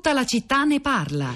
Tutta 0.00 0.14
la 0.14 0.24
città 0.24 0.64
ne 0.64 0.80
parla. 0.80 1.34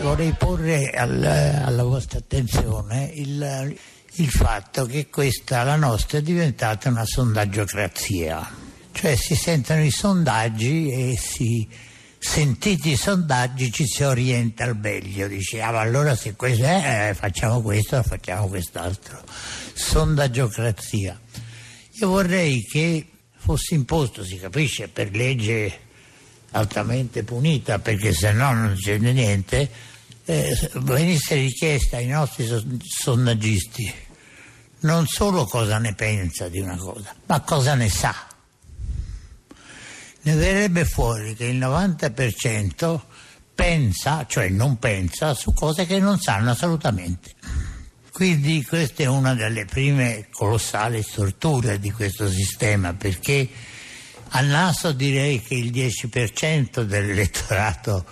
Vorrei 0.00 0.32
porre 0.38 0.90
al, 0.90 1.24
alla 1.24 1.82
vostra 1.82 2.20
attenzione 2.20 3.10
il, 3.14 3.76
il 4.12 4.30
fatto 4.30 4.86
che 4.86 5.08
questa, 5.08 5.64
la 5.64 5.74
nostra, 5.74 6.18
è 6.18 6.22
diventata 6.22 6.88
una 6.88 7.04
sondaggiocrazia. 7.04 8.48
Cioè 8.92 9.16
si 9.16 9.34
sentono 9.34 9.82
i 9.82 9.90
sondaggi 9.90 10.88
e 10.92 11.18
si, 11.20 11.68
sentiti 12.16 12.92
i 12.92 12.96
sondaggi 12.96 13.72
ci 13.72 13.84
si 13.84 14.04
orienta 14.04 14.62
al 14.62 14.78
meglio. 14.78 15.26
Dice, 15.26 15.60
ah, 15.60 15.76
allora 15.80 16.14
se 16.14 16.36
questo 16.36 16.62
è, 16.62 17.08
eh, 17.08 17.14
facciamo 17.14 17.60
questo, 17.60 18.00
facciamo 18.04 18.46
quest'altro. 18.46 19.20
Sondaggiocrazia. 19.74 21.20
Io 21.94 22.08
vorrei 22.08 22.62
che 22.62 23.04
fosse 23.36 23.74
imposto, 23.74 24.22
si 24.22 24.38
capisce, 24.38 24.86
per 24.86 25.10
legge 25.10 25.86
altamente 26.52 27.22
punita, 27.24 27.78
perché 27.78 28.12
se 28.12 28.32
no 28.32 28.52
non 28.52 28.74
c'è 28.74 28.98
niente, 28.98 29.70
eh, 30.24 30.70
venisse 30.74 31.34
richiesta 31.34 31.96
ai 31.96 32.06
nostri 32.06 32.46
sondaggisti 32.82 34.06
non 34.80 35.06
solo 35.06 35.44
cosa 35.46 35.78
ne 35.78 35.94
pensa 35.94 36.48
di 36.48 36.60
una 36.60 36.76
cosa, 36.76 37.14
ma 37.26 37.40
cosa 37.40 37.74
ne 37.74 37.88
sa. 37.88 38.14
Ne 40.20 40.34
verrebbe 40.34 40.84
fuori 40.84 41.34
che 41.34 41.46
il 41.46 41.58
90% 41.58 43.00
pensa, 43.54 44.26
cioè 44.28 44.48
non 44.48 44.78
pensa, 44.78 45.34
su 45.34 45.52
cose 45.52 45.86
che 45.86 45.98
non 45.98 46.18
sanno 46.18 46.50
assolutamente. 46.50 47.34
Quindi 48.12 48.64
questa 48.64 49.04
è 49.04 49.06
una 49.06 49.34
delle 49.34 49.64
prime 49.64 50.28
colossali 50.30 51.02
storture 51.02 51.78
di 51.78 51.90
questo 51.90 52.28
sistema, 52.28 52.92
perché 52.94 53.48
al 54.30 54.46
naso 54.46 54.92
direi 54.92 55.42
che 55.42 55.54
il 55.54 55.70
10% 55.70 56.82
dell'elettorato 56.82 58.04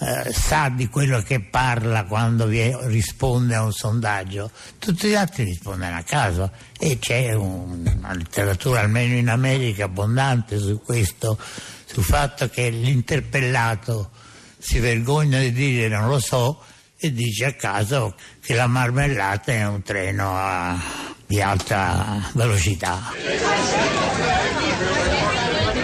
eh, 0.00 0.32
sa 0.32 0.68
di 0.68 0.88
quello 0.88 1.20
che 1.22 1.40
parla 1.40 2.04
quando 2.04 2.46
risponde 2.46 3.56
a 3.56 3.64
un 3.64 3.72
sondaggio, 3.72 4.50
tutti 4.78 5.08
gli 5.08 5.14
altri 5.14 5.44
rispondono 5.44 5.96
a 5.96 6.02
caso 6.02 6.50
e 6.78 6.98
c'è 6.98 7.34
un, 7.34 7.82
una 7.96 8.14
letteratura 8.14 8.80
almeno 8.80 9.14
in 9.14 9.28
America 9.28 9.84
abbondante 9.84 10.58
su 10.58 10.80
questo, 10.80 11.38
sul 11.84 12.04
fatto 12.04 12.48
che 12.48 12.70
l'interpellato 12.70 14.10
si 14.58 14.78
vergogna 14.78 15.40
di 15.40 15.52
dire 15.52 15.88
non 15.88 16.08
lo 16.08 16.20
so 16.20 16.62
e 16.96 17.12
dice 17.12 17.46
a 17.46 17.52
caso 17.54 18.14
che 18.40 18.54
la 18.54 18.66
marmellata 18.66 19.52
è 19.52 19.66
un 19.66 19.82
treno 19.82 20.36
a, 20.36 20.80
di 21.26 21.40
alta 21.40 22.30
velocità. 22.34 24.37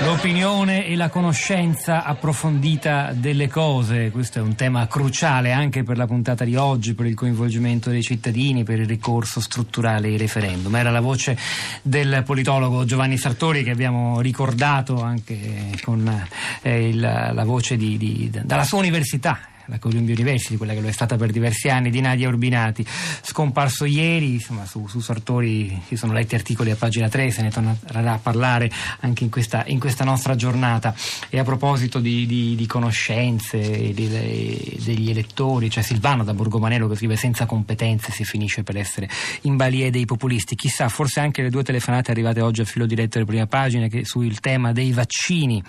L'opinione 0.04 0.86
e 0.86 0.96
la 0.96 1.08
conoscenza 1.08 2.04
approfondita 2.04 3.12
delle 3.14 3.48
cose, 3.48 4.10
questo 4.10 4.38
è 4.38 4.42
un 4.42 4.54
tema 4.54 4.86
cruciale 4.86 5.50
anche 5.50 5.82
per 5.82 5.96
la 5.96 6.06
puntata 6.06 6.44
di 6.44 6.56
oggi, 6.56 6.92
per 6.92 7.06
il 7.06 7.14
coinvolgimento 7.14 7.88
dei 7.88 8.02
cittadini, 8.02 8.64
per 8.64 8.80
il 8.80 8.86
ricorso 8.86 9.40
strutturale 9.40 10.08
ai 10.08 10.18
referendum. 10.18 10.76
Era 10.76 10.90
la 10.90 11.00
voce 11.00 11.38
del 11.80 12.22
politologo 12.22 12.84
Giovanni 12.84 13.16
Sartori 13.16 13.62
che 13.62 13.70
abbiamo 13.70 14.20
ricordato 14.20 15.02
anche 15.02 15.70
con 15.82 16.26
eh, 16.60 16.88
il, 16.88 17.00
la 17.00 17.44
voce 17.44 17.78
di, 17.78 17.96
di, 17.96 18.30
dalla 18.44 18.64
sua 18.64 18.80
università 18.80 19.38
la 19.66 19.78
Columbia 19.78 20.14
University, 20.14 20.56
quella 20.56 20.74
che 20.74 20.80
lo 20.80 20.88
è 20.88 20.92
stata 20.92 21.16
per 21.16 21.30
diversi 21.30 21.68
anni, 21.68 21.90
di 21.90 22.00
Nadia 22.00 22.28
Urbinati, 22.28 22.84
scomparso 23.22 23.84
ieri, 23.84 24.34
insomma 24.34 24.66
su, 24.66 24.86
su 24.86 25.00
Sartori 25.00 25.80
si 25.86 25.96
sono 25.96 26.12
letti 26.12 26.34
articoli 26.34 26.70
a 26.70 26.76
pagina 26.76 27.08
3, 27.08 27.30
se 27.30 27.42
ne 27.42 27.50
tornerà 27.50 28.12
a 28.12 28.18
parlare 28.18 28.70
anche 29.00 29.24
in 29.24 29.30
questa, 29.30 29.64
in 29.66 29.78
questa 29.78 30.04
nostra 30.04 30.34
giornata. 30.34 30.94
E 31.28 31.38
a 31.38 31.44
proposito 31.44 32.00
di, 32.00 32.26
di, 32.26 32.54
di 32.54 32.66
conoscenze 32.66 33.92
di, 33.92 34.08
degli 34.82 35.10
elettori, 35.10 35.68
c'è 35.68 35.82
Silvano 35.82 36.24
da 36.24 36.34
Borgomanello 36.34 36.88
che 36.88 36.96
scrive 36.96 37.16
senza 37.16 37.46
competenze 37.46 38.12
si 38.12 38.24
finisce 38.24 38.62
per 38.62 38.76
essere 38.76 39.08
in 39.42 39.56
balie 39.56 39.90
dei 39.90 40.04
populisti. 40.04 40.54
Chissà, 40.54 40.88
forse 40.88 41.20
anche 41.20 41.42
le 41.42 41.50
due 41.50 41.62
telefonate 41.62 42.10
arrivate 42.10 42.40
oggi 42.40 42.60
a 42.60 42.64
filo 42.64 42.86
diretto 42.86 43.16
alle 43.18 43.26
prime 43.26 43.46
pagine 43.46 43.88
che 43.88 44.04
sul 44.04 44.40
tema 44.40 44.72
dei 44.72 44.92
vaccini 44.92 45.62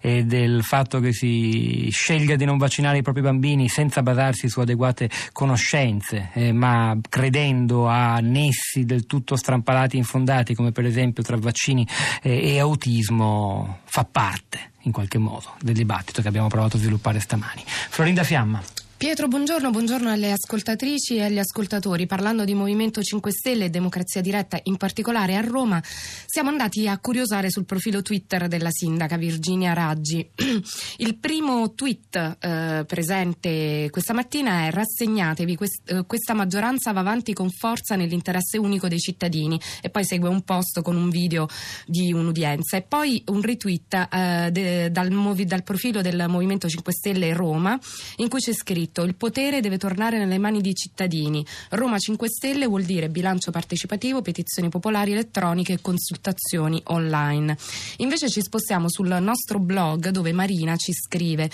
e 0.00 0.24
del 0.24 0.62
fatto 0.62 1.00
che 1.00 1.12
si 1.12 1.88
scelga 1.90 2.36
di 2.36 2.44
non 2.44 2.58
vaccinare 2.58 2.98
i 2.98 3.02
propri 3.02 3.20
bambini 3.20 3.29
bambini 3.30 3.68
senza 3.68 4.02
basarsi 4.02 4.48
su 4.48 4.60
adeguate 4.60 5.08
conoscenze, 5.32 6.30
eh, 6.34 6.52
ma 6.52 6.96
credendo 7.08 7.86
a 7.86 8.18
nessi 8.20 8.84
del 8.84 9.06
tutto 9.06 9.36
strampalati 9.36 9.96
e 9.96 9.98
infondati, 9.98 10.54
come 10.54 10.72
per 10.72 10.84
esempio 10.84 11.22
tra 11.22 11.36
vaccini 11.36 11.86
eh, 12.22 12.52
e 12.52 12.58
autismo, 12.58 13.78
fa 13.84 14.04
parte 14.04 14.72
in 14.82 14.92
qualche 14.92 15.18
modo 15.18 15.54
del 15.60 15.74
dibattito 15.74 16.22
che 16.22 16.28
abbiamo 16.28 16.48
provato 16.48 16.76
a 16.76 16.80
sviluppare 16.80 17.20
stamani. 17.20 17.62
Florinda 17.66 18.24
Fiamma. 18.24 18.79
Pietro, 19.00 19.28
buongiorno, 19.28 19.70
buongiorno 19.70 20.10
alle 20.10 20.30
ascoltatrici 20.30 21.16
e 21.16 21.22
agli 21.22 21.38
ascoltatori. 21.38 22.04
Parlando 22.04 22.44
di 22.44 22.52
Movimento 22.52 23.00
5 23.00 23.32
Stelle 23.32 23.64
e 23.64 23.70
Democrazia 23.70 24.20
Diretta, 24.20 24.60
in 24.64 24.76
particolare 24.76 25.36
a 25.36 25.40
Roma, 25.40 25.82
siamo 26.26 26.50
andati 26.50 26.86
a 26.86 26.98
curiosare 26.98 27.48
sul 27.48 27.64
profilo 27.64 28.02
Twitter 28.02 28.46
della 28.46 28.68
sindaca 28.70 29.16
Virginia 29.16 29.72
Raggi. 29.72 30.28
Il 30.98 31.16
primo 31.16 31.72
tweet 31.72 32.36
eh, 32.40 32.84
presente 32.86 33.88
questa 33.90 34.12
mattina 34.12 34.66
è 34.66 34.70
rassegnatevi, 34.70 35.56
quest- 35.56 35.90
eh, 35.90 36.04
questa 36.04 36.34
maggioranza 36.34 36.92
va 36.92 37.00
avanti 37.00 37.32
con 37.32 37.48
forza 37.48 37.96
nell'interesse 37.96 38.58
unico 38.58 38.86
dei 38.86 38.98
cittadini 38.98 39.58
e 39.80 39.88
poi 39.88 40.04
segue 40.04 40.28
un 40.28 40.42
post 40.42 40.82
con 40.82 40.96
un 40.96 41.08
video 41.08 41.48
di 41.86 42.12
un'udienza 42.12 42.76
e 42.76 42.82
poi 42.82 43.22
un 43.28 43.40
retweet 43.40 44.08
eh, 44.12 44.48
de- 44.52 44.90
dal, 44.90 45.10
movi- 45.10 45.46
dal 45.46 45.62
profilo 45.62 46.02
del 46.02 46.26
Movimento 46.28 46.68
5 46.68 46.92
Stelle 46.92 47.32
Roma 47.32 47.80
in 48.16 48.28
cui 48.28 48.40
c'è 48.40 48.52
scritto 48.52 48.88
scritto 48.90 49.02
il 49.02 49.14
potere 49.14 49.60
deve 49.60 49.78
tornare 49.78 50.18
nelle 50.18 50.38
mani 50.38 50.60
dei 50.60 50.74
cittadini. 50.74 51.46
Roma 51.70 51.98
5 51.98 52.28
Stelle 52.28 52.66
vuol 52.66 52.82
dire 52.82 53.08
bilancio 53.08 53.50
partecipativo, 53.50 54.20
petizioni 54.20 54.68
popolari 54.68 55.12
elettroniche 55.12 55.74
e 55.74 55.80
consultazioni 55.80 56.80
online. 56.86 57.56
Invece 57.98 58.28
ci 58.28 58.42
spostiamo 58.42 58.86
sul 58.88 59.16
nostro 59.20 59.60
blog 59.60 60.08
dove 60.08 60.32
Marina 60.32 60.76
ci 60.76 60.92
scrive 60.92 61.48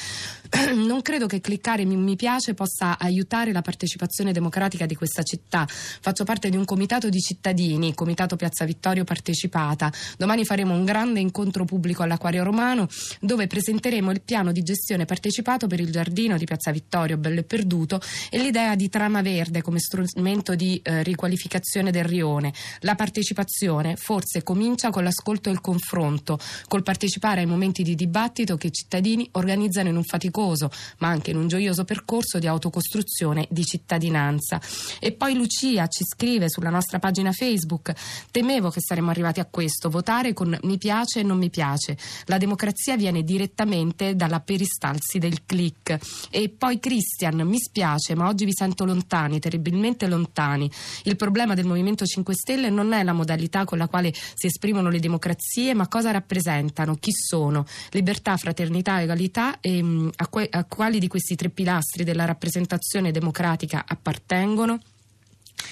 non 0.74 1.02
credo 1.02 1.26
che 1.26 1.41
cliccare 1.41 1.84
mi 1.84 2.16
piace 2.16 2.54
possa 2.54 2.98
aiutare 2.98 3.53
la 3.53 3.62
partecipazione 3.62 4.32
democratica 4.32 4.86
di 4.86 4.94
questa 4.94 5.22
città. 5.22 5.66
Faccio 5.66 6.24
parte 6.24 6.48
di 6.48 6.56
un 6.56 6.64
comitato 6.64 7.08
di 7.08 7.20
cittadini, 7.20 7.94
Comitato 7.94 8.36
Piazza 8.36 8.64
Vittorio 8.64 9.04
Partecipata. 9.04 9.92
Domani 10.16 10.44
faremo 10.44 10.74
un 10.74 10.84
grande 10.84 11.20
incontro 11.20 11.64
pubblico 11.64 12.03
all'Aquario 12.03 12.44
Romano 12.44 12.88
dove 13.20 13.47
presenteremo 13.47 14.10
il 14.10 14.22
piano 14.22 14.53
di 14.53 14.62
gestione 14.62 15.04
partecipato 15.04 15.66
per 15.66 15.80
il 15.80 15.91
giardino 15.91 16.36
di 16.36 16.44
Piazza 16.44 16.70
Vittorio 16.70 17.18
e 17.34 17.42
perduto 17.42 18.00
e 18.31 18.38
l'idea 18.38 18.75
di 18.75 18.88
trama 18.88 19.22
verde 19.22 19.62
come 19.62 19.78
strumento 19.78 20.54
di 20.54 20.81
eh, 20.82 21.03
riqualificazione 21.03 21.91
del 21.91 22.04
rione. 22.04 22.53
La 22.81 22.94
partecipazione 22.94 23.97
forse 23.97 24.42
comincia 24.42 24.91
con 24.91 25.04
l'ascolto 25.04 25.48
e 25.48 25.53
il 25.53 25.60
confronto, 25.60 26.38
col 26.69 26.82
partecipare 26.82 27.41
ai 27.41 27.47
momenti 27.47 27.82
di 27.82 27.94
dibattito 27.94 28.56
che 28.56 28.69
i 28.69 28.72
cittadini 28.72 29.28
organizzano 29.32 29.88
in 29.88 29.97
un 29.97 30.04
faticoso 30.04 30.70
ma 30.98 31.09
anche 31.09 31.31
in 31.31 31.36
un 31.36 31.48
gioioso 31.48 31.84
percorso 31.84 32.38
di 32.38 32.47
autocostruzione 32.47 33.47
di 33.50 33.65
cittadinanza. 33.65 34.60
E 35.00 35.12
poi 35.12 35.34
Lucia 35.34 35.86
ci 35.88 36.04
scrive 36.04 36.48
sulla 36.48 36.70
nostra 36.70 36.98
pagina 36.98 37.32
Facebook: 37.32 37.92
Temevo 38.31 38.70
che 38.70 38.81
saremmo 38.81 39.10
arrivati 39.10 39.41
a 39.41 39.47
questo, 39.47 39.91
votare 39.91 40.32
con 40.32 40.56
mi 40.62 40.78
piace 40.78 41.20
e 41.20 41.22
non 41.22 41.38
mi 41.38 41.50
piace. 41.50 41.97
La 42.26 42.38
democrazia 42.38 42.97
viene 42.97 43.22
direttamente 43.22 44.15
dalla 44.15 44.41
peristalsi 44.41 45.19
del 45.19 45.44
click. 45.44 45.98
E 46.31 46.48
poi 46.48 46.78
Cristian 46.78 47.16
Christian, 47.16 47.49
mi 47.49 47.59
spiace, 47.59 48.15
ma 48.15 48.28
oggi 48.28 48.44
vi 48.44 48.53
sento 48.53 48.84
lontani, 48.84 49.38
terribilmente 49.38 50.06
lontani. 50.06 50.71
Il 51.04 51.16
problema 51.16 51.54
del 51.54 51.65
Movimento 51.65 52.04
5 52.04 52.34
Stelle 52.34 52.69
non 52.69 52.93
è 52.93 53.03
la 53.03 53.15
modalità 53.15 53.65
con 53.65 53.78
la 53.78 53.88
quale 53.88 54.12
si 54.12 54.47
esprimono 54.47 54.91
le 54.91 55.00
democrazie, 55.00 55.72
ma 55.72 55.88
cosa 55.88 56.10
rappresentano, 56.10 56.97
chi 56.97 57.12
sono. 57.12 57.65
Libertà, 57.93 58.37
fraternità, 58.37 59.00
egalità 59.00 59.60
e 59.60 59.82
mm, 59.82 60.09
a, 60.16 60.28
que- 60.28 60.48
a 60.51 60.65
quali 60.65 60.98
di 60.98 61.09
questi 61.09 61.36
tre 61.36 61.48
pilastri 61.48 62.04
della 62.04 62.27
rappresentazione 62.27 63.10
democratica 63.13 63.84
appartengono? 63.86 64.78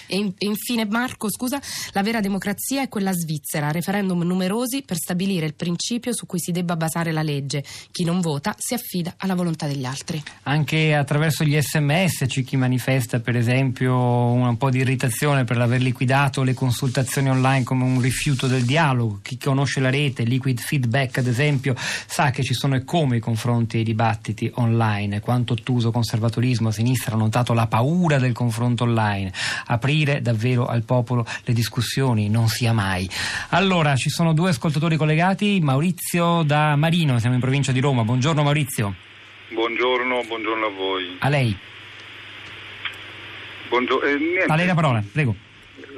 E 0.07 0.33
infine 0.39 0.85
Marco, 0.87 1.31
scusa, 1.31 1.61
la 1.93 2.03
vera 2.03 2.21
democrazia 2.21 2.83
è 2.83 2.89
quella 2.89 3.13
svizzera, 3.13 3.71
referendum 3.71 4.23
numerosi 4.23 4.83
per 4.83 4.97
stabilire 4.97 5.47
il 5.47 5.55
principio 5.55 6.13
su 6.13 6.27
cui 6.27 6.41
si 6.41 6.53
debba 6.53 6.77
basare 6.77 7.13
la 7.13 7.23
legge. 7.23 7.65
Chi 7.91 8.05
non 8.05 8.21
vota 8.21 8.55
si 8.59 8.75
affida 8.75 9.15
alla 9.19 9.35
volontà 9.35 9.67
degli 9.67 9.85
altri. 9.85 10.23
Anche 10.43 10.95
attraverso 10.95 11.45
gli 11.45 11.59
sms 11.59 12.25
c'è 12.27 12.43
chi 12.43 12.57
manifesta 12.57 13.21
per 13.21 13.37
esempio 13.37 13.97
un 13.97 14.57
po' 14.59 14.71
di 14.71 14.79
irritazione 14.79 15.45
per 15.45 15.59
aver 15.59 15.81
liquidato 15.81 16.43
le 16.43 16.55
consultazioni 16.55 17.31
online 17.31 17.65
come 17.65 17.85
un 17.85 18.01
rifiuto 18.01 18.47
del 18.47 18.65
dialogo. 18.65 19.21
Chi 19.23 19.39
conosce 19.39 19.81
la 19.81 19.91
rete, 19.91 20.25
Liquid 20.25 20.59
Feedback 20.59 21.19
ad 21.19 21.27
esempio, 21.27 21.75
sa 21.77 22.31
che 22.31 22.43
ci 22.43 22.55
sono 22.55 22.77
e 22.77 22.85
come 22.85 23.17
i 23.17 23.21
confronti 23.21 23.79
e 23.79 23.81
i 23.81 23.85
dibattiti 23.85 24.51
online, 24.57 25.21
quanto 25.21 25.55
ottuso 25.55 25.91
conservatorismo 25.91 26.69
a 26.69 26.73
sinistra 26.73 27.15
ha 27.15 27.19
notato 27.19 27.53
la 27.53 27.67
paura 27.67 28.19
del 28.19 28.33
confronto 28.33 28.85
online. 28.85 29.33
Aprire 29.67 29.94
chiarire 29.95 30.21
davvero 30.21 30.67
al 30.67 30.83
popolo 30.85 31.25
le 31.45 31.53
discussioni, 31.53 32.29
non 32.29 32.49
sia 32.49 32.73
mai. 32.73 33.09
Allora, 33.51 33.95
ci 33.95 34.11
sono 34.11 34.35
due 34.35 34.51
ascoltatori 34.51 34.97
collegati, 34.97 35.61
Maurizio 35.63 36.43
da 36.43 36.75
Marino, 36.77 37.19
siamo 37.21 37.37
in 37.37 37.41
provincia 37.41 37.71
di 37.71 37.81
Roma. 37.81 38.03
Buongiorno 38.03 38.43
Maurizio. 38.43 38.95
Buongiorno, 39.53 40.23
buongiorno 40.27 40.67
a 40.67 40.71
voi. 40.71 41.17
A 41.21 41.29
lei. 41.29 41.57
Buongiorno, 43.69 44.07
eh, 44.07 44.45
a 44.47 44.57
lei 44.57 44.67
la 44.67 44.75
parola, 44.75 45.03
prego. 45.13 45.44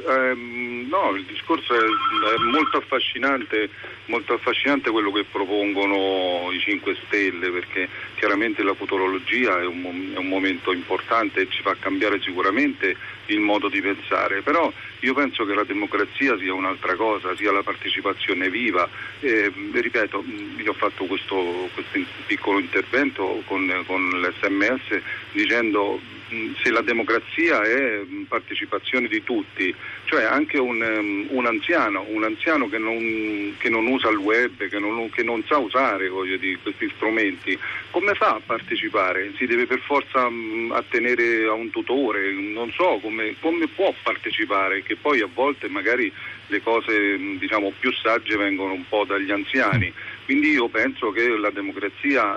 Ehm, 0.08 0.86
no, 0.88 1.16
il 1.16 1.24
discorso 1.24 1.74
è, 1.74 1.78
è 1.78 2.38
molto 2.50 2.76
affascinante, 2.76 3.68
molto 4.06 4.34
affascinante 4.34 4.90
quello 4.90 5.10
che 5.10 5.24
propongono 5.24 6.52
i 6.52 6.60
5 6.60 6.96
Stelle 7.06 7.50
perché 7.50 7.88
chiaramente 8.14 8.62
la 8.62 8.74
futurologia 8.74 9.60
è 9.60 9.66
un, 9.66 10.12
è 10.14 10.18
un, 10.18 10.28
momento 10.28 10.72
importante 10.72 11.40
e 11.40 11.48
ci 11.48 11.60
fa 11.62 11.74
cambiare 11.78 12.20
sicuramente 12.20 12.96
il 13.26 13.40
modo 13.40 13.68
di 13.68 13.80
pensare, 13.80 14.42
però 14.42 14.72
io 15.00 15.14
penso 15.14 15.44
che 15.44 15.54
la 15.54 15.64
democrazia 15.64 16.38
sia 16.38 16.54
un'altra 16.54 16.94
cosa, 16.94 17.34
sia 17.34 17.50
la 17.50 17.62
partecipazione 17.62 18.48
viva. 18.48 18.88
E, 19.18 19.52
ripeto, 19.72 20.24
io 20.58 20.70
ho 20.70 20.74
fatto 20.74 21.04
questo, 21.04 21.68
questo 21.74 21.98
piccolo 22.26 22.60
intervento 22.60 23.42
con, 23.46 23.82
con 23.86 24.08
l'SMS 24.20 25.00
dicendo 25.32 26.00
se 26.62 26.70
la 26.70 26.81
democrazia 26.81 27.62
è 27.62 28.00
partecipazione 28.26 29.06
di 29.06 29.23
tutti, 29.23 29.75
cioè 30.05 30.25
anche 30.25 30.58
un, 30.58 31.26
un 31.28 31.46
anziano, 31.46 32.05
un 32.08 32.25
anziano 32.25 32.69
che, 32.69 32.78
non, 32.78 33.55
che, 33.58 33.69
non, 33.69 33.87
usa 33.87 34.08
il 34.08 34.17
web, 34.17 34.67
che 34.69 34.78
non, 34.78 35.08
che 35.11 35.23
non 35.23 35.43
sa 35.46 35.58
usare 35.58 36.08
dire, 36.38 36.58
questi 36.62 36.90
strumenti, 36.96 37.58
come 37.90 38.14
fa 38.14 38.34
a 38.34 38.40
partecipare? 38.44 39.32
Si 39.37 39.46
deve 39.46 39.67
per 39.67 39.81
forza 39.81 40.28
attenere 40.70 41.46
a 41.46 41.52
un 41.52 41.70
tutore, 41.70 42.32
non 42.32 42.70
so 42.73 42.99
come, 43.00 43.37
come, 43.40 43.69
può 43.69 43.94
partecipare, 44.02 44.82
che 44.82 44.96
poi 44.96 45.20
a 45.20 45.28
volte 45.32 45.69
magari 45.69 46.12
le 46.49 46.62
cose 46.62 47.17
diciamo, 47.38 47.73
più 47.78 47.93
sagge 47.93 48.37
vengono 48.37 48.73
un 48.73 48.87
po' 48.88 49.05
dagli 49.05 49.31
anziani. 49.31 49.93
Quindi 50.26 50.50
io 50.50 50.69
penso 50.69 51.12
che 51.12 51.28
la 51.28 51.50
democrazia 51.50 52.37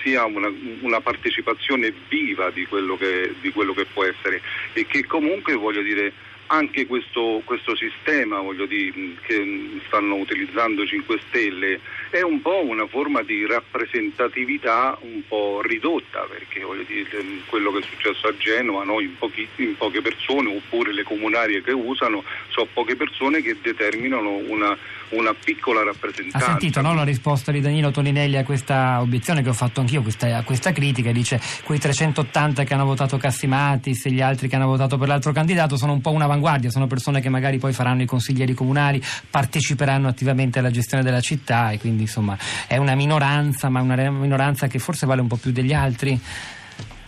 sia 0.00 0.24
una, 0.24 0.52
una 0.82 1.00
partecipazione 1.00 1.92
viva 2.08 2.48
di 2.50 2.64
quello, 2.66 2.96
che, 2.96 3.34
di 3.40 3.50
quello, 3.50 3.74
che, 3.74 3.86
può 3.92 4.04
essere. 4.04 4.40
E 4.72 4.86
che 4.86 5.04
comunque 5.04 5.54
voglio 5.54 5.82
dire 5.82 6.12
anche 6.48 6.86
questo, 6.86 7.42
questo 7.44 7.76
sistema 7.76 8.40
dire, 8.66 8.92
che 9.22 9.80
stanno 9.86 10.16
utilizzando 10.16 10.86
5 10.86 11.20
Stelle 11.28 11.80
è 12.10 12.22
un 12.22 12.40
po' 12.40 12.64
una 12.64 12.86
forma 12.86 13.22
di 13.22 13.46
rappresentatività 13.46 14.96
un 15.02 15.22
po' 15.26 15.60
ridotta 15.62 16.26
perché 16.28 16.64
dire, 16.86 17.24
quello 17.46 17.70
che 17.72 17.80
è 17.80 17.82
successo 17.82 18.28
a 18.28 18.36
Genova 18.38 18.84
noi 18.84 19.04
in, 19.04 19.16
pochi, 19.18 19.46
in, 19.56 19.76
poche 19.76 20.00
persone 20.00 20.54
oppure 20.54 20.92
le 20.92 21.02
comunarie 21.02 21.62
che 21.62 21.72
usano 21.72 22.24
sono 22.48 22.68
poche 22.72 22.96
persone 22.96 23.42
che 23.42 23.56
determinano 23.60 24.30
una, 24.30 24.76
una 25.10 25.34
piccola 25.34 25.82
rappresentanza. 25.82 26.46
Ha 26.46 26.50
sentito 26.50 26.80
no, 26.80 26.94
la 26.94 27.04
risposta 27.04 27.52
di 27.52 27.60
Danilo 27.60 27.90
Toninelli 27.90 28.36
a 28.36 28.44
questa 28.44 29.00
obiezione 29.00 29.42
che 29.42 29.50
ho 29.50 29.54
fatto 29.54 29.80
anch'io, 29.80 30.02
questa, 30.02 30.36
a 30.36 30.42
questa 30.42 30.72
critica, 30.72 31.12
dice 31.12 31.40
quei 31.64 31.78
380 31.78 32.64
che 32.64 32.74
hanno 32.74 32.86
votato 32.86 33.18
Cassimatis 33.18 34.06
e 34.06 34.12
gli 34.12 34.20
altri 34.20 34.48
che 34.48 34.56
hanno 34.56 34.66
votato 34.66 34.96
per 34.96 35.08
l'altro 35.08 35.32
candidato 35.32 35.76
sono 35.76 35.92
un 35.92 36.00
po' 36.00 36.10
un'avanguardia, 36.38 36.70
sono 36.70 36.86
persone 36.86 37.20
che 37.20 37.28
magari 37.28 37.58
poi 37.58 37.72
faranno 37.72 38.02
i 38.02 38.06
consiglieri 38.06 38.54
comunali, 38.54 39.02
parteciperanno 39.30 40.08
attivamente 40.08 40.60
alla 40.60 40.70
gestione 40.70 41.02
della 41.02 41.20
città 41.20 41.70
e 41.70 41.78
quindi 41.78 42.02
insomma 42.02 42.38
è 42.66 42.76
una 42.76 42.94
minoranza, 42.94 43.68
ma 43.68 43.80
una 43.80 44.10
minoranza 44.10 44.66
che 44.68 44.78
forse 44.78 45.06
vale 45.06 45.20
un 45.20 45.26
po' 45.26 45.36
più 45.36 45.52
degli 45.52 45.72
altri. 45.72 46.18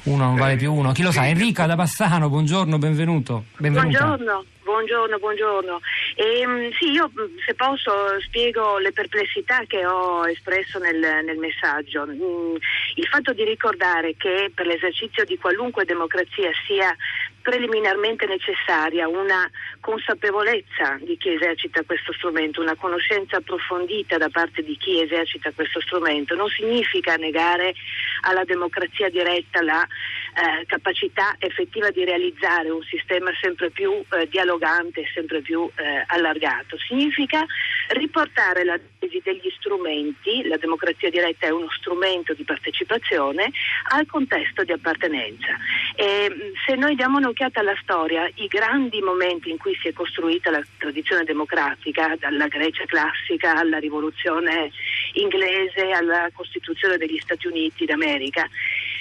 Uno 0.05 0.25
non 0.25 0.37
vale 0.37 0.57
più 0.57 0.73
uno. 0.73 0.93
Chi 0.93 1.03
lo 1.03 1.13
sa? 1.13 1.27
Enrica 1.29 1.67
da 1.67 1.77
Bassano, 1.77 2.29
buongiorno, 2.29 2.79
benvenuto. 2.79 3.45
Benvenuta. 3.59 3.99
Buongiorno. 3.99 4.45
Buongiorno, 4.71 5.19
buongiorno. 5.19 5.81
E, 6.15 6.41
ehm, 6.41 6.71
sì, 6.79 6.93
io 6.93 7.11
se 7.45 7.55
posso 7.55 7.91
spiego 8.21 8.79
le 8.79 8.93
perplessità 8.93 9.65
che 9.67 9.85
ho 9.85 10.29
espresso 10.29 10.79
nel, 10.79 11.25
nel 11.25 11.39
messaggio. 11.39 12.07
Mm, 12.07 12.55
il 12.95 13.07
fatto 13.11 13.33
di 13.33 13.45
ricordare 13.45 14.15
che 14.17 14.53
per 14.55 14.67
l'esercizio 14.67 15.25
di 15.25 15.37
qualunque 15.39 15.85
democrazia 15.85 16.51
sia 16.67 16.95
preliminarmente 17.43 18.27
necessaria 18.27 19.09
una 19.09 19.51
consapevolezza 19.81 20.99
di 21.01 21.17
chi 21.17 21.31
esercita 21.31 21.83
questo 21.85 22.13
strumento, 22.13 22.61
una 22.61 22.77
conoscenza 22.77 23.39
approfondita 23.39 24.19
da 24.19 24.29
parte 24.29 24.63
di 24.63 24.77
chi 24.77 25.01
esercita 25.01 25.53
questo 25.53 25.81
strumento, 25.81 26.35
non 26.35 26.49
significa 26.49 27.17
negare 27.17 27.75
alla 28.23 28.45
democrazia 28.45 29.09
diretta 29.09 29.63
la 29.63 29.87
eh, 30.35 30.67
capacità 30.67 31.35
effettiva 31.39 31.91
di 31.91 32.05
realizzare 32.05 32.71
un 32.71 32.83
sistema 32.83 33.31
sempre 33.41 33.71
più 33.71 33.93
eh, 33.93 34.29
dialogante, 34.29 35.05
sempre 35.13 35.41
più 35.41 35.69
eh, 35.75 36.05
allargato, 36.07 36.77
significa 36.79 37.45
riportare 37.89 38.65
la 38.65 38.79
tesi 38.99 39.21
degli 39.25 39.51
strumenti, 39.59 40.47
la 40.47 40.57
democrazia 40.57 41.11
diretta 41.11 41.47
è 41.47 41.51
uno 41.51 41.69
strumento 41.71 42.35
di 42.35 42.45
partecipazione, 42.45 43.51
al 43.91 44.07
contesto 44.07 44.63
di 44.63 44.73
appartenenza. 44.73 45.57
E, 45.95 46.53
se 46.67 46.75
noi 46.77 46.95
diamo 46.95 47.19
un'occhiata 47.19 47.61
alla 47.61 47.77
storia, 47.83 48.29
i 48.35 48.47
grandi 48.47 49.01
momenti 49.01 49.51
in 49.51 49.59
cui 49.59 49.77
si 49.81 49.89
è 49.89 49.93
costruita 49.93 50.51
la 50.51 50.63
tradizione 50.79 51.25
democratica, 51.25 52.15
dalla 52.19 52.47
Grecia 52.47 52.85
classica 52.85 53.57
alla 53.57 53.79
rivoluzione 53.79 54.71
inglese, 55.15 55.91
alla 55.91 56.29
Costituzione 56.33 56.97
degli 56.97 57.19
Stati 57.19 57.47
Uniti 57.47 57.85
d'America, 57.85 58.49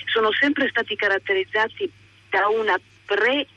sono 0.10 0.32
sempre 0.32 0.68
stati 0.70 0.96
caratterizzati 0.96 1.90
da 2.30 2.48
una 2.48 2.80
pre 3.06 3.48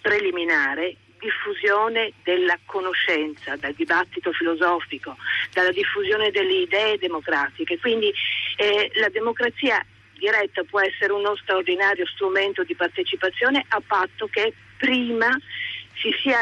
preliminare 0.00 0.96
diffusione 1.18 2.12
della 2.24 2.58
conoscenza, 2.64 3.56
dal 3.56 3.74
dibattito 3.74 4.32
filosofico, 4.32 5.16
dalla 5.52 5.70
diffusione 5.70 6.30
delle 6.30 6.62
idee 6.62 6.98
democratiche. 6.98 7.78
Quindi 7.78 8.12
eh, 8.56 8.90
la 8.94 9.08
democrazia 9.10 9.84
diretta 10.14 10.62
può 10.64 10.80
essere 10.80 11.12
uno 11.12 11.36
straordinario 11.36 12.06
strumento 12.06 12.64
di 12.64 12.74
partecipazione 12.74 13.64
a 13.68 13.80
patto 13.86 14.26
che 14.28 14.52
prima 14.76 15.28
si 16.00 16.10
sia 16.22 16.40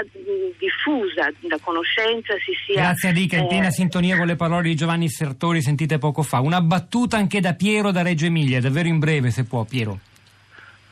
diffusa 0.58 1.30
la 1.48 1.58
conoscenza, 1.60 2.34
si 2.44 2.52
sia... 2.64 2.82
Grazie 2.82 3.08
a 3.08 3.12
Dica, 3.12 3.36
in 3.36 3.48
piena 3.48 3.66
eh, 3.66 3.72
sintonia 3.72 4.16
con 4.16 4.26
le 4.26 4.36
parole 4.36 4.68
di 4.68 4.76
Giovanni 4.76 5.08
Sertori 5.08 5.60
sentite 5.60 5.98
poco 5.98 6.22
fa. 6.22 6.40
Una 6.40 6.60
battuta 6.60 7.16
anche 7.16 7.40
da 7.40 7.54
Piero 7.54 7.90
da 7.90 8.02
Reggio 8.02 8.26
Emilia, 8.26 8.60
davvero 8.60 8.88
in 8.88 8.98
breve 8.98 9.30
se 9.30 9.44
può 9.44 9.64
Piero. 9.64 9.98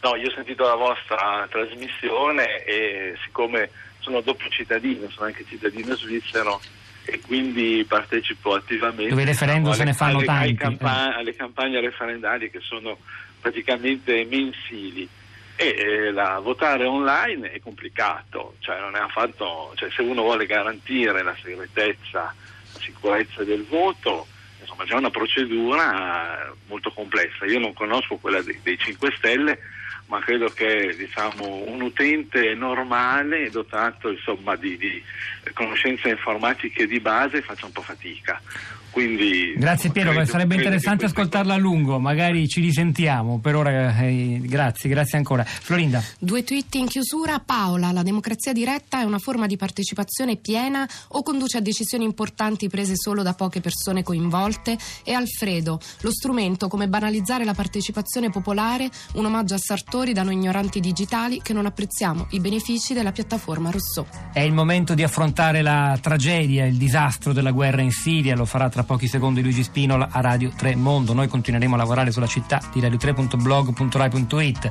No, 0.02 0.16
io 0.16 0.28
ho 0.28 0.32
sentito 0.32 0.64
la 0.64 0.74
vostra 0.74 1.46
trasmissione 1.50 2.64
e 2.64 3.14
siccome 3.24 3.70
sono 4.00 4.20
doppio 4.20 4.48
cittadino, 4.50 5.08
sono 5.10 5.26
anche 5.26 5.44
cittadino 5.48 5.94
svizzero 5.94 6.60
e 7.04 7.20
quindi 7.20 7.84
partecipo 7.88 8.54
attivamente 8.54 9.08
dove 9.10 9.22
i 9.22 9.26
referendum 9.26 9.72
se 9.72 9.84
ne 9.84 9.92
fanno 9.92 10.18
alle, 10.18 10.26
tanti 10.26 10.54
campa- 10.54 11.14
alle 11.16 11.36
campagne 11.36 11.80
referendarie 11.80 12.50
che 12.50 12.58
sono 12.60 12.98
praticamente 13.40 14.26
mensili 14.28 15.08
e 15.56 16.10
la, 16.12 16.38
votare 16.38 16.84
online 16.84 17.50
è 17.50 17.60
complicato 17.60 18.54
cioè 18.58 18.76
affatto 18.76 19.72
cioè, 19.74 19.90
se 19.90 20.02
uno 20.02 20.22
vuole 20.22 20.46
garantire 20.46 21.22
la 21.22 21.34
segretezza 21.42 22.34
la 22.72 22.80
sicurezza 22.80 23.42
del 23.42 23.64
voto 23.64 24.26
insomma 24.60 24.84
c'è 24.84 24.94
una 24.94 25.10
procedura 25.10 26.54
molto 26.66 26.92
complessa 26.92 27.46
io 27.46 27.58
non 27.58 27.72
conosco 27.72 28.16
quella 28.16 28.42
dei, 28.42 28.60
dei 28.62 28.78
5 28.78 29.14
Stelle 29.16 29.58
ma 30.06 30.20
credo 30.20 30.48
che 30.48 30.94
diciamo, 30.96 31.64
un 31.66 31.80
utente 31.80 32.54
normale 32.54 33.50
dotato 33.50 34.10
insomma, 34.10 34.54
di, 34.56 34.76
di, 34.76 35.02
conoscenze 35.52 36.08
informatiche 36.08 36.86
di 36.86 37.00
base 37.00 37.42
faccia 37.42 37.66
un 37.66 37.72
po' 37.72 37.82
fatica. 37.82 38.40
Quindi, 38.96 39.52
grazie 39.58 39.90
Piero, 39.90 40.12
credo, 40.12 40.24
sarebbe 40.24 40.54
interessante 40.54 41.04
ascoltarla 41.04 41.52
a 41.52 41.58
lungo, 41.58 41.98
magari 41.98 42.48
ci 42.48 42.62
risentiamo. 42.62 43.40
Per 43.40 43.54
ora 43.54 43.94
eh, 44.00 44.40
grazie, 44.40 44.88
grazie 44.88 45.18
ancora. 45.18 45.44
Florinda. 45.44 46.02
Due 46.18 46.42
tweet 46.42 46.74
in 46.76 46.86
chiusura. 46.86 47.38
Paola, 47.38 47.92
la 47.92 48.02
democrazia 48.02 48.54
diretta 48.54 49.02
è 49.02 49.04
una 49.04 49.18
forma 49.18 49.44
di 49.44 49.58
partecipazione 49.58 50.36
piena 50.36 50.88
o 51.08 51.22
conduce 51.22 51.58
a 51.58 51.60
decisioni 51.60 52.04
importanti 52.04 52.70
prese 52.70 52.94
solo 52.96 53.22
da 53.22 53.34
poche 53.34 53.60
persone 53.60 54.02
coinvolte? 54.02 54.78
E 55.04 55.12
Alfredo, 55.12 55.78
lo 56.00 56.10
strumento 56.10 56.66
come 56.68 56.88
banalizzare 56.88 57.44
la 57.44 57.52
partecipazione 57.52 58.30
popolare, 58.30 58.88
un 59.16 59.26
omaggio 59.26 59.56
a 59.56 59.58
Sartori 59.58 60.14
da 60.14 60.22
noi 60.22 60.36
ignoranti 60.36 60.80
digitali 60.80 61.42
che 61.42 61.52
non 61.52 61.66
apprezziamo 61.66 62.28
i 62.30 62.40
benefici 62.40 62.94
della 62.94 63.12
piattaforma 63.12 63.68
Rousseau. 63.68 64.06
È 64.32 64.40
il 64.40 64.54
momento 64.54 64.94
di 64.94 65.02
affrontare 65.02 65.60
la 65.60 65.98
tragedia, 66.00 66.64
il 66.64 66.76
disastro 66.76 67.34
della 67.34 67.50
guerra 67.50 67.82
in 67.82 67.90
Siria, 67.92 68.34
lo 68.34 68.46
farà 68.46 68.70
tra 68.70 68.84
pochi 68.86 69.08
secondi 69.08 69.42
Luigi 69.42 69.62
Spinola 69.62 70.08
a 70.10 70.20
Radio 70.20 70.50
3 70.56 70.76
Mondo. 70.76 71.12
Noi 71.12 71.28
continueremo 71.28 71.74
a 71.74 71.78
lavorare 71.78 72.10
sulla 72.10 72.26
città 72.26 72.60
di 72.72 72.80
radio3.blog.rai.it. 72.80 74.70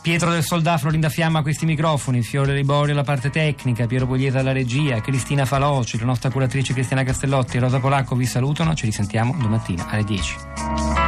Pietro 0.00 0.30
del 0.30 0.42
Soldafro, 0.42 0.88
Linda 0.88 1.10
Fiamma 1.10 1.40
a 1.40 1.42
questi 1.42 1.66
microfoni, 1.66 2.22
Fiore 2.22 2.54
Riborio 2.54 2.94
alla 2.94 3.02
parte 3.02 3.28
tecnica, 3.28 3.86
Piero 3.86 4.06
Pogliese 4.06 4.38
alla 4.38 4.52
regia, 4.52 5.00
Cristina 5.02 5.44
Faloci, 5.44 5.98
la 5.98 6.06
nostra 6.06 6.30
curatrice 6.30 6.72
Cristiana 6.72 7.02
Castellotti 7.02 7.58
e 7.58 7.60
Rosa 7.60 7.80
Polacco 7.80 8.14
vi 8.14 8.24
salutano. 8.24 8.74
Ci 8.74 8.86
risentiamo 8.86 9.36
domattina 9.38 9.86
alle 9.88 10.04
10. 10.04 11.05